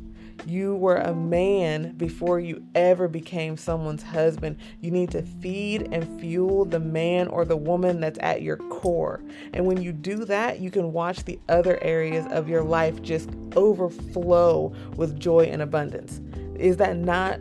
You 0.47 0.75
were 0.75 0.95
a 0.95 1.13
man 1.13 1.93
before 1.95 2.39
you 2.39 2.65
ever 2.73 3.07
became 3.07 3.55
someone's 3.55 4.01
husband. 4.01 4.57
You 4.81 4.89
need 4.89 5.11
to 5.11 5.21
feed 5.21 5.89
and 5.91 6.19
fuel 6.19 6.65
the 6.65 6.79
man 6.79 7.27
or 7.27 7.45
the 7.45 7.57
woman 7.57 7.99
that's 7.99 8.17
at 8.19 8.41
your 8.41 8.57
core. 8.57 9.21
And 9.53 9.67
when 9.67 9.79
you 9.79 9.91
do 9.91 10.25
that, 10.25 10.59
you 10.59 10.71
can 10.71 10.91
watch 10.91 11.23
the 11.23 11.39
other 11.49 11.77
areas 11.83 12.25
of 12.31 12.49
your 12.49 12.63
life 12.63 12.99
just 13.03 13.29
overflow 13.55 14.73
with 14.95 15.19
joy 15.19 15.41
and 15.41 15.61
abundance. 15.61 16.19
Is 16.55 16.77
that 16.77 16.97
not 16.97 17.39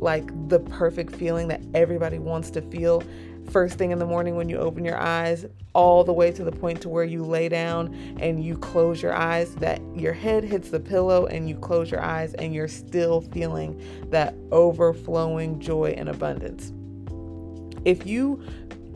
like 0.00 0.30
the 0.48 0.60
perfect 0.60 1.14
feeling 1.16 1.48
that 1.48 1.60
everybody 1.74 2.18
wants 2.18 2.50
to 2.52 2.62
feel? 2.62 3.02
First 3.50 3.78
thing 3.78 3.90
in 3.90 3.98
the 3.98 4.06
morning 4.06 4.36
when 4.36 4.48
you 4.48 4.58
open 4.58 4.84
your 4.84 4.98
eyes 4.98 5.46
all 5.74 6.04
the 6.04 6.12
way 6.12 6.30
to 6.32 6.44
the 6.44 6.52
point 6.52 6.80
to 6.82 6.88
where 6.88 7.04
you 7.04 7.24
lay 7.24 7.48
down 7.48 7.94
and 8.20 8.42
you 8.42 8.56
close 8.56 9.02
your 9.02 9.14
eyes 9.14 9.54
that 9.56 9.80
your 9.94 10.12
head 10.12 10.44
hits 10.44 10.70
the 10.70 10.80
pillow 10.80 11.26
and 11.26 11.48
you 11.48 11.56
close 11.56 11.90
your 11.90 12.00
eyes 12.00 12.34
and 12.34 12.54
you're 12.54 12.68
still 12.68 13.20
feeling 13.20 13.80
that 14.10 14.34
overflowing 14.50 15.58
joy 15.60 15.94
and 15.96 16.08
abundance. 16.08 16.72
If 17.84 18.06
you 18.06 18.42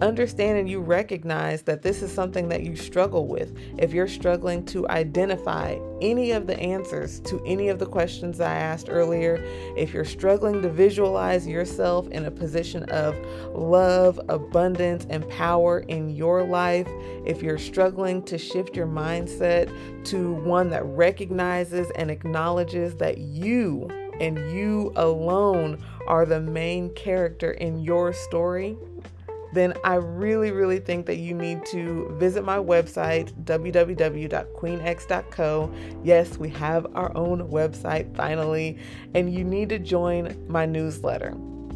understand 0.02 0.58
and 0.58 0.68
you 0.68 0.80
recognize 0.80 1.62
that 1.62 1.82
this 1.82 2.02
is 2.02 2.12
something 2.12 2.48
that 2.48 2.62
you 2.62 2.76
struggle 2.76 3.26
with, 3.26 3.56
if 3.78 3.92
you're 3.92 4.08
struggling 4.08 4.64
to 4.66 4.88
identify 4.88 5.78
any 6.00 6.32
of 6.32 6.46
the 6.46 6.58
answers 6.58 7.20
to 7.20 7.42
any 7.44 7.68
of 7.68 7.78
the 7.78 7.86
questions 7.86 8.40
I 8.40 8.54
asked 8.54 8.88
earlier, 8.90 9.42
if 9.76 9.94
you're 9.94 10.04
struggling 10.04 10.60
to 10.62 10.68
visualize 10.68 11.46
yourself 11.46 12.08
in 12.08 12.24
a 12.24 12.30
position 12.30 12.84
of 12.84 13.16
love, 13.54 14.20
abundance, 14.28 15.06
and 15.08 15.28
power 15.28 15.80
in 15.80 16.10
your 16.10 16.44
life, 16.44 16.88
if 17.24 17.42
you're 17.42 17.58
struggling 17.58 18.22
to 18.24 18.38
shift 18.38 18.76
your 18.76 18.86
mindset 18.86 19.72
to 20.06 20.32
one 20.32 20.70
that 20.70 20.84
recognizes 20.84 21.90
and 21.96 22.10
acknowledges 22.10 22.96
that 22.96 23.18
you 23.18 23.88
and 24.20 24.38
you 24.52 24.92
alone 24.96 25.82
are 26.06 26.26
the 26.26 26.40
main 26.40 26.92
character 26.94 27.52
in 27.52 27.78
your 27.78 28.12
story 28.12 28.76
then 29.52 29.74
I 29.84 29.96
really, 29.96 30.50
really 30.50 30.80
think 30.80 31.04
that 31.06 31.16
you 31.16 31.34
need 31.34 31.66
to 31.66 32.08
visit 32.18 32.44
my 32.44 32.58
website, 32.58 33.32
www.queenx.co. 33.44 35.74
Yes, 36.02 36.38
we 36.38 36.48
have 36.50 36.86
our 36.94 37.16
own 37.16 37.50
website 37.50 38.14
finally, 38.16 38.78
and 39.14 39.32
you 39.32 39.44
need 39.44 39.68
to 39.68 39.78
join 39.78 40.44
my 40.48 40.66
newsletter. 40.66 41.34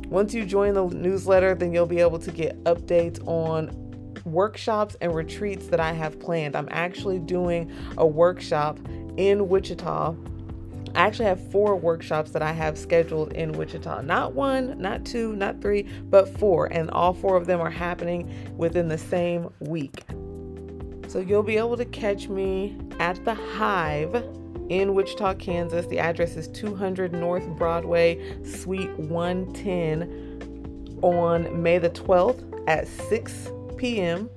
Once 0.09 0.33
you 0.33 0.47
join 0.47 0.75
the 0.75 0.87
newsletter, 0.87 1.55
then 1.55 1.73
you'll 1.73 1.87
be 1.87 2.01
able 2.01 2.19
to 2.19 2.31
get 2.31 2.63
updates 2.65 3.25
on 3.27 3.71
workshops 4.25 4.97
and 5.01 5.15
retreats 5.15 5.69
that 5.69 5.81
I 5.81 5.93
have 5.93 6.19
planned. 6.19 6.57
I'm 6.57 6.69
actually 6.71 7.19
doing 7.19 7.71
a 7.97 8.07
workshop 8.07 8.79
in 9.17 9.49
Wichita 9.49 10.15
I 10.97 11.01
actually 11.01 11.27
have 11.27 11.53
four 11.53 11.77
workshops 11.77 12.31
that 12.31 12.41
I 12.41 12.53
have 12.53 12.79
scheduled 12.79 13.35
in 13.35 13.53
Wichita. 13.53 14.01
Not 14.01 14.33
one, 14.33 14.81
not 14.81 15.05
two, 15.05 15.37
not 15.37 15.61
three, 15.61 15.83
but 16.05 16.39
four. 16.39 16.73
And 16.73 16.91
all 16.91 17.13
four 17.13 17.37
of 17.37 17.47
them 17.47 17.61
are 17.61 17.69
happening 17.69 18.33
within 18.57 18.89
the 18.89 18.97
same 18.97 19.51
week. 19.61 20.05
So 21.09 21.19
you'll 21.19 21.43
be 21.43 21.59
able 21.59 21.77
to 21.77 21.85
catch 21.85 22.29
me 22.29 22.79
at 22.99 23.23
the 23.27 23.35
Hive 23.35 24.15
in 24.71 24.95
Wichita, 24.95 25.35
Kansas. 25.35 25.85
The 25.87 25.99
address 25.99 26.35
is 26.35 26.49
200 26.49 27.13
North 27.13 27.47
Broadway, 27.59 28.43
Suite 28.43 28.99
110 28.99 30.99
on 31.03 31.63
May 31.63 31.77
the 31.77 31.91
12th 31.91 32.65
at 32.67 32.89
6 32.89 33.51
p.m 33.77 34.31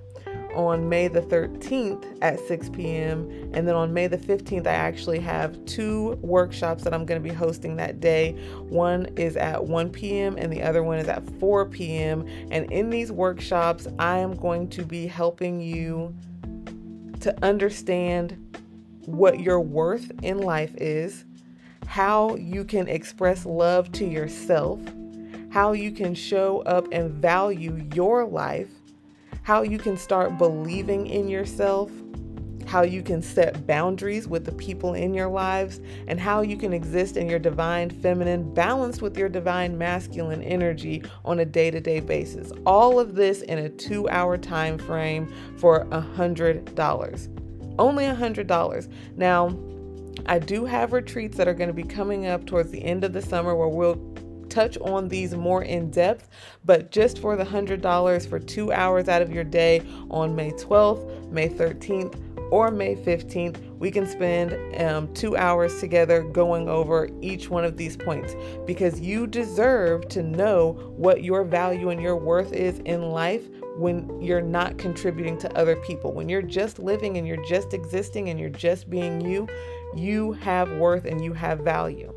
on 0.67 0.87
May 0.89 1.07
the 1.07 1.21
13th 1.21 2.17
at 2.21 2.39
6 2.39 2.69
p.m. 2.69 3.29
And 3.53 3.67
then 3.67 3.75
on 3.75 3.93
May 3.93 4.07
the 4.07 4.17
15th, 4.17 4.67
I 4.67 4.73
actually 4.73 5.19
have 5.19 5.63
two 5.65 6.17
workshops 6.21 6.83
that 6.83 6.93
I'm 6.93 7.05
going 7.05 7.21
to 7.21 7.27
be 7.27 7.33
hosting 7.33 7.75
that 7.77 7.99
day. 7.99 8.33
One 8.69 9.07
is 9.15 9.35
at 9.37 9.63
1 9.63 9.89
p.m. 9.89 10.35
and 10.37 10.51
the 10.51 10.61
other 10.61 10.83
one 10.83 10.99
is 10.99 11.07
at 11.07 11.23
4 11.39 11.65
p.m. 11.65 12.25
And 12.51 12.71
in 12.71 12.89
these 12.89 13.11
workshops, 13.11 13.87
I 13.97 14.17
am 14.17 14.35
going 14.35 14.69
to 14.69 14.85
be 14.85 15.07
helping 15.07 15.61
you 15.61 16.15
to 17.21 17.45
understand 17.45 18.57
what 19.05 19.39
your 19.39 19.59
worth 19.59 20.11
in 20.23 20.39
life 20.39 20.73
is, 20.75 21.25
how 21.85 22.35
you 22.35 22.63
can 22.63 22.87
express 22.87 23.45
love 23.45 23.91
to 23.93 24.05
yourself, 24.05 24.79
how 25.49 25.73
you 25.73 25.91
can 25.91 26.13
show 26.13 26.59
up 26.61 26.87
and 26.91 27.11
value 27.11 27.87
your 27.93 28.25
life 28.25 28.69
how 29.49 29.63
you 29.63 29.79
can 29.79 29.97
start 29.97 30.37
believing 30.37 31.07
in 31.07 31.27
yourself, 31.27 31.89
how 32.67 32.83
you 32.83 33.01
can 33.01 33.19
set 33.19 33.65
boundaries 33.65 34.27
with 34.27 34.45
the 34.45 34.51
people 34.51 34.93
in 34.93 35.11
your 35.11 35.27
lives, 35.27 35.81
and 36.07 36.19
how 36.19 36.41
you 36.41 36.55
can 36.55 36.71
exist 36.71 37.17
in 37.17 37.27
your 37.27 37.39
divine 37.39 37.89
feminine 37.89 38.53
balanced 38.53 39.01
with 39.01 39.17
your 39.17 39.27
divine 39.27 39.75
masculine 39.75 40.43
energy 40.43 41.01
on 41.25 41.39
a 41.39 41.45
day-to-day 41.45 41.99
basis. 41.99 42.51
All 42.63 42.99
of 42.99 43.15
this 43.15 43.41
in 43.41 43.57
a 43.65 43.69
2-hour 43.69 44.37
time 44.37 44.77
frame 44.77 45.33
for 45.57 45.77
a 45.89 45.99
$100. 45.99 47.75
Only 47.79 48.05
a 48.05 48.13
$100. 48.13 48.93
Now, 49.17 49.57
I 50.27 50.37
do 50.37 50.63
have 50.65 50.93
retreats 50.93 51.37
that 51.37 51.47
are 51.47 51.55
going 51.55 51.69
to 51.69 51.73
be 51.73 51.81
coming 51.81 52.27
up 52.27 52.45
towards 52.45 52.69
the 52.69 52.83
end 52.83 53.03
of 53.03 53.13
the 53.13 53.21
summer 53.23 53.55
where 53.55 53.67
we'll 53.67 53.95
touch 54.49 54.77
on 54.79 55.07
these 55.07 55.35
more 55.35 55.63
in 55.63 55.89
depth, 55.91 56.29
but 56.65 56.91
just 56.91 57.19
for 57.19 57.35
the 57.35 57.43
$100 57.43 58.27
for 58.27 58.39
two 58.39 58.71
hours 58.71 59.07
out 59.07 59.21
of 59.21 59.31
your 59.31 59.43
day 59.43 59.81
on 60.09 60.35
May 60.35 60.51
12th, 60.51 61.31
May 61.31 61.49
13th, 61.49 62.19
or 62.51 62.71
May 62.71 62.95
15th, 62.95 63.77
we 63.77 63.91
can 63.91 64.07
spend 64.07 64.81
um, 64.81 65.13
two 65.13 65.37
hours 65.37 65.79
together 65.79 66.23
going 66.23 66.67
over 66.67 67.09
each 67.21 67.49
one 67.49 67.63
of 67.63 67.77
these 67.77 67.95
points 67.95 68.35
because 68.65 68.99
you 68.99 69.27
deserve 69.27 70.07
to 70.09 70.23
know 70.23 70.73
what 70.97 71.23
your 71.23 71.43
value 71.43 71.89
and 71.89 72.01
your 72.01 72.15
worth 72.15 72.51
is 72.53 72.79
in 72.85 73.11
life 73.11 73.47
when 73.77 74.21
you're 74.21 74.41
not 74.41 74.77
contributing 74.77 75.37
to 75.37 75.57
other 75.57 75.75
people. 75.77 76.11
When 76.11 76.27
you're 76.27 76.41
just 76.41 76.79
living 76.79 77.17
and 77.17 77.27
you're 77.27 77.45
just 77.45 77.73
existing 77.73 78.29
and 78.29 78.39
you're 78.39 78.49
just 78.49 78.89
being 78.89 79.21
you, 79.21 79.47
you 79.95 80.33
have 80.33 80.71
worth 80.73 81.05
and 81.05 81.23
you 81.23 81.33
have 81.33 81.59
value. 81.59 82.13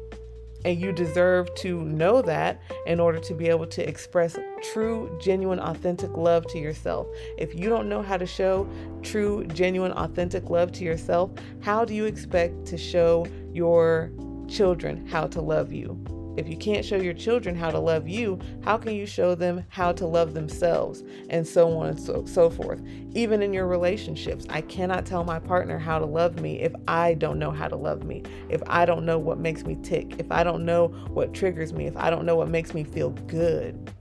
And 0.65 0.81
you 0.81 0.93
deserve 0.93 1.55
to 1.57 1.83
know 1.83 2.23
that 2.23 2.61
in 2.87 3.01
order 3.01 3.19
to 3.21 3.35
be 3.35 3.49
able 3.49 3.67
to 3.67 3.89
express 3.89 4.39
true, 4.73 5.17
genuine, 5.21 5.59
authentic 5.59 6.17
love 6.17 6.47
to 6.49 6.59
yourself. 6.59 7.07
If 7.39 7.55
you 7.55 7.69
don't 7.69 7.89
know 7.89 8.03
how 8.03 8.17
to 8.17 8.27
show 8.27 8.69
true, 9.03 9.45
genuine, 9.47 9.93
authentic 9.93 10.51
love 10.51 10.73
to 10.73 10.85
yourself, 10.85 11.31
how 11.61 11.85
do 11.85 11.95
you 11.95 12.05
expect 12.05 12.67
to 12.67 12.77
show 12.77 13.27
your 13.53 14.13
children 14.49 15.07
how 15.07 15.27
to 15.29 15.41
love 15.41 15.73
you? 15.73 16.12
If 16.37 16.49
you 16.49 16.57
can't 16.57 16.85
show 16.85 16.97
your 16.97 17.13
children 17.13 17.55
how 17.55 17.71
to 17.71 17.79
love 17.79 18.09
you, 18.09 18.39
how 18.65 18.79
can 18.79 18.95
you 18.95 19.07
show 19.07 19.35
them 19.35 19.65
how 19.69 19.93
to 19.93 20.07
love 20.07 20.33
themselves? 20.33 21.03
And 21.29 21.47
so 21.47 21.77
on 21.77 21.89
and 21.89 22.01
so, 22.01 22.25
so 22.25 22.49
forth. 22.49 22.83
Even 23.15 23.43
in 23.43 23.53
your 23.53 23.67
relationships, 23.67 24.47
I 24.49 24.63
cannot 24.63 25.05
tell 25.05 25.25
my 25.25 25.39
partner 25.39 25.79
how 25.79 25.99
to 25.99 26.07
love 26.07 26.41
me 26.41 26.61
if 26.61 26.73
I 26.89 27.15
don't 27.15 27.39
know 27.39 27.51
how 27.51 27.69
to 27.69 27.77
love 27.77 28.05
me, 28.05 28.23
if 28.49 28.63
I 28.67 28.87
don't 28.87 29.05
know 29.05 29.19
what 29.19 29.39
makes 29.39 29.65
me 29.65 29.77
tick, 29.83 30.15
if 30.19 30.33
I 30.33 30.43
don't 30.43 30.65
know 30.65 30.89
what 31.09 31.35
triggers 31.35 31.73
me, 31.73 31.87
if 31.87 31.97
I 31.97 32.09
don't 32.09 32.25
know 32.25 32.37
what 32.37 32.49
makes 32.49 32.73
me 32.73 32.85
feel 32.85 33.11
good. 33.11 33.93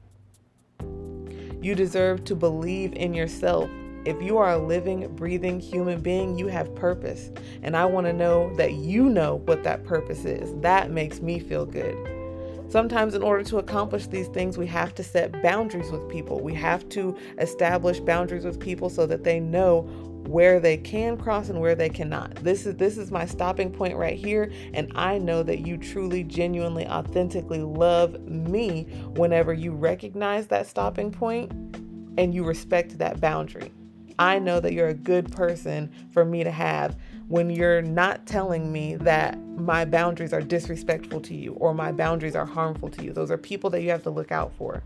You 1.61 1.75
deserve 1.75 2.23
to 2.25 2.35
believe 2.35 2.93
in 2.93 3.13
yourself 3.13 3.69
if 4.03 4.19
you 4.19 4.39
are 4.39 4.53
a 4.53 4.57
living, 4.57 5.07
breathing 5.15 5.59
human 5.59 6.01
being, 6.01 6.35
you 6.35 6.47
have 6.47 6.73
purpose. 6.73 7.29
And 7.61 7.77
I 7.77 7.85
want 7.85 8.07
to 8.07 8.13
know 8.13 8.51
that 8.55 8.73
you 8.73 9.09
know 9.09 9.35
what 9.45 9.63
that 9.63 9.83
purpose 9.83 10.25
is. 10.25 10.59
That 10.61 10.89
makes 10.89 11.21
me 11.21 11.39
feel 11.39 11.67
good. 11.67 12.20
Sometimes, 12.71 13.15
in 13.15 13.21
order 13.21 13.43
to 13.43 13.57
accomplish 13.57 14.07
these 14.07 14.29
things, 14.29 14.57
we 14.57 14.65
have 14.67 14.95
to 14.95 15.03
set 15.03 15.43
boundaries 15.43 15.91
with 15.91 16.07
people. 16.07 16.39
We 16.39 16.53
have 16.53 16.87
to 16.89 17.17
establish 17.37 17.99
boundaries 17.99 18.45
with 18.45 18.61
people 18.61 18.89
so 18.89 19.05
that 19.07 19.25
they 19.25 19.41
know 19.41 19.81
where 20.25 20.57
they 20.61 20.77
can 20.77 21.17
cross 21.17 21.49
and 21.49 21.59
where 21.59 21.75
they 21.75 21.89
cannot. 21.89 22.35
This 22.35 22.65
is 22.65 22.77
this 22.77 22.97
is 22.97 23.11
my 23.11 23.25
stopping 23.25 23.71
point 23.71 23.97
right 23.97 24.17
here 24.17 24.53
and 24.73 24.89
I 24.95 25.17
know 25.17 25.43
that 25.43 25.67
you 25.67 25.77
truly 25.77 26.23
genuinely 26.23 26.87
authentically 26.87 27.61
love 27.61 28.17
me 28.21 28.83
whenever 29.15 29.51
you 29.51 29.73
recognize 29.73 30.47
that 30.47 30.65
stopping 30.65 31.11
point 31.11 31.51
and 32.17 32.33
you 32.33 32.45
respect 32.45 32.97
that 32.99 33.19
boundary. 33.19 33.73
I 34.17 34.39
know 34.39 34.61
that 34.61 34.71
you're 34.71 34.89
a 34.89 34.93
good 34.93 35.31
person 35.31 35.91
for 36.13 36.23
me 36.23 36.43
to 36.45 36.51
have 36.51 36.95
when 37.31 37.49
you're 37.49 37.81
not 37.81 38.25
telling 38.25 38.73
me 38.73 38.97
that 38.97 39.39
my 39.55 39.85
boundaries 39.85 40.33
are 40.33 40.41
disrespectful 40.41 41.21
to 41.21 41.33
you 41.33 41.53
or 41.53 41.73
my 41.73 41.89
boundaries 41.89 42.35
are 42.35 42.45
harmful 42.45 42.89
to 42.89 43.05
you. 43.05 43.13
Those 43.13 43.31
are 43.31 43.37
people 43.37 43.69
that 43.69 43.81
you 43.81 43.89
have 43.89 44.03
to 44.03 44.09
look 44.09 44.33
out 44.33 44.51
for. 44.57 44.83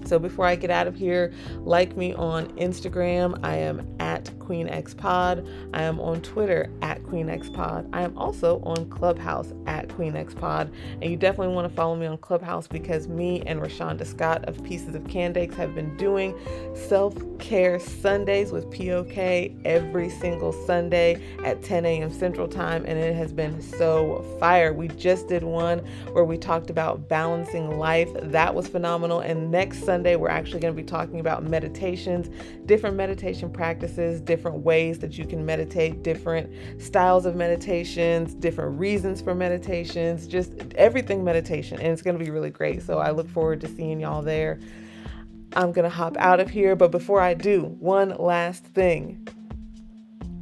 So 0.05 0.17
before 0.19 0.45
I 0.45 0.55
get 0.55 0.71
out 0.71 0.87
of 0.87 0.95
here, 0.95 1.33
like 1.59 1.97
me 1.97 2.13
on 2.13 2.47
Instagram. 2.57 3.39
I 3.43 3.57
am 3.57 3.95
at 3.99 4.36
Queen 4.47 4.69
X 4.69 4.93
Pod. 4.93 5.45
I 5.73 5.83
am 5.83 5.99
on 5.99 6.21
Twitter 6.21 6.71
at 6.81 7.03
Queen 7.03 7.29
X 7.29 7.49
Pod. 7.49 7.89
I 7.91 8.01
am 8.03 8.17
also 8.17 8.61
on 8.61 8.89
Clubhouse 8.89 9.51
at 9.65 9.93
Queen 9.93 10.15
X 10.15 10.33
Pod. 10.33 10.71
And 11.01 11.11
you 11.11 11.17
definitely 11.17 11.53
want 11.53 11.67
to 11.67 11.75
follow 11.75 11.97
me 11.97 12.05
on 12.05 12.17
Clubhouse 12.19 12.65
because 12.65 13.09
me 13.09 13.41
and 13.41 13.59
Rashonda 13.59 14.07
Scott 14.07 14.45
of 14.47 14.63
Pieces 14.63 14.95
of 14.95 15.05
Candakes 15.05 15.53
have 15.57 15.75
been 15.75 15.97
doing 15.97 16.33
self 16.73 17.13
care 17.39 17.77
Sundays 17.77 18.53
with 18.53 18.71
POK 18.71 19.17
every 19.65 20.09
single 20.09 20.53
Sunday 20.53 21.21
at 21.43 21.61
10 21.61 21.85
a.m. 21.85 22.09
Central 22.09 22.47
Time. 22.47 22.85
And 22.85 22.97
it 22.97 23.17
has 23.17 23.33
been 23.33 23.61
so 23.61 24.25
fire. 24.39 24.71
We 24.71 24.87
just 24.87 25.27
did 25.27 25.43
one 25.43 25.79
where 26.13 26.23
we 26.23 26.37
talked 26.37 26.69
about 26.69 27.09
balancing 27.09 27.77
life. 27.77 28.07
That 28.21 28.55
was 28.55 28.69
phenomenal. 28.69 29.19
And 29.19 29.51
next 29.51 29.83
Sunday, 29.83 30.15
we're 30.15 30.29
actually 30.29 30.61
going 30.61 30.73
to 30.73 30.81
be 30.81 30.87
talking 30.87 31.19
about 31.19 31.43
meditations, 31.43 32.29
different 32.65 32.95
meditation 32.95 33.49
practices, 33.49 34.21
different 34.21 34.36
different 34.37 34.63
ways 34.63 34.99
that 34.99 35.17
you 35.17 35.25
can 35.25 35.43
meditate, 35.43 36.03
different 36.03 36.47
styles 36.79 37.25
of 37.25 37.35
meditations, 37.35 38.35
different 38.35 38.77
reasons 38.77 39.19
for 39.19 39.33
meditations, 39.33 40.27
just 40.27 40.53
everything 40.75 41.23
meditation. 41.23 41.79
And 41.79 41.87
it's 41.87 42.03
going 42.03 42.15
to 42.15 42.23
be 42.23 42.29
really 42.29 42.51
great. 42.51 42.83
So 42.83 42.99
I 42.99 43.09
look 43.09 43.27
forward 43.27 43.61
to 43.61 43.67
seeing 43.67 43.99
y'all 43.99 44.21
there. 44.21 44.59
I'm 45.53 45.71
going 45.71 45.89
to 45.89 45.95
hop 45.95 46.15
out 46.17 46.39
of 46.39 46.51
here. 46.51 46.75
But 46.75 46.91
before 46.91 47.19
I 47.19 47.33
do, 47.33 47.63
one 47.79 48.09
last 48.09 48.63
thing. 48.63 49.27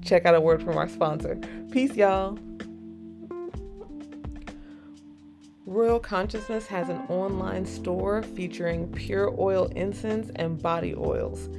Check 0.03 0.25
out 0.25 0.35
a 0.35 0.41
word 0.41 0.61
from 0.61 0.77
our 0.77 0.89
sponsor. 0.89 1.39
Peace, 1.71 1.95
y'all. 1.95 2.37
Royal 5.65 5.99
Consciousness 5.99 6.67
has 6.67 6.89
an 6.89 6.97
online 7.07 7.65
store 7.65 8.23
featuring 8.23 8.91
pure 8.91 9.33
oil 9.39 9.67
incense 9.75 10.29
and 10.35 10.61
body 10.61 10.93
oils. 10.97 11.49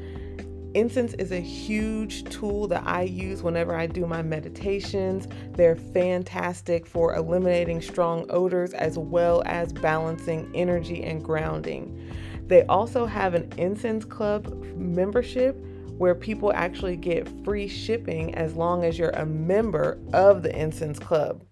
Incense 0.75 1.15
is 1.15 1.33
a 1.33 1.41
huge 1.41 2.25
tool 2.25 2.67
that 2.69 2.83
I 2.87 3.03
use 3.03 3.43
whenever 3.43 3.75
I 3.75 3.87
do 3.87 4.07
my 4.07 4.23
meditations. 4.23 5.27
They're 5.53 5.77
fantastic 5.77 6.87
for 6.87 7.15
eliminating 7.15 7.81
strong 7.81 8.27
odors 8.31 8.75
as 8.75 8.99
well 8.99 9.43
as 9.47 9.73
balancing 9.73 10.51
energy 10.55 11.03
and 11.05 11.25
grounding. 11.25 12.13
They 12.47 12.65
also 12.67 13.07
have 13.07 13.35
an 13.35 13.51
Incense 13.57 14.05
Club 14.05 14.63
membership 14.77 15.57
where 15.97 16.15
people 16.15 16.53
actually 16.53 16.97
get 16.97 17.27
free 17.45 17.69
shipping 17.69 18.35
as 18.35 18.55
long 18.55 18.85
as 18.85 18.99
you're 18.99 19.11
a 19.11 19.25
member 19.25 19.99
of 20.13 20.43
the 20.43 20.55
Incense 20.55 20.99
Club. 20.99 21.46